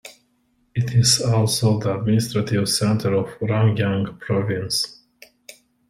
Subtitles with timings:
[0.73, 5.03] It is also the administrative centre of Ryanggang Province.